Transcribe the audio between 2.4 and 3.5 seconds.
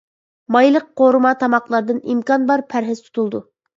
بار پەرھىز تۇتۇلىدۇ.